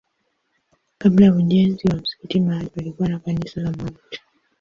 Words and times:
Kabla 0.97 1.25
ya 1.25 1.33
ujenzi 1.35 1.87
wa 1.87 1.95
msikiti 1.95 2.39
mahali 2.39 2.69
palikuwa 2.69 3.09
na 3.09 3.19
kanisa 3.19 3.61
la 3.61 3.71
Mt. 3.71 3.95